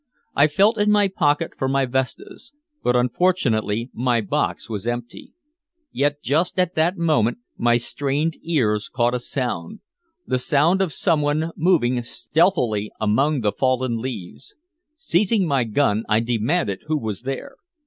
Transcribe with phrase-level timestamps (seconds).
[0.35, 2.53] I felt in my pocket for my vestas,
[2.83, 5.33] but unfortunately my box was empty.
[5.91, 9.79] Yet just at that moment my strained ears caught a sound
[10.25, 14.55] the sound of someone moving stealthily among the fallen leaves.
[14.95, 17.57] Seizing my gun, I demanded who was there.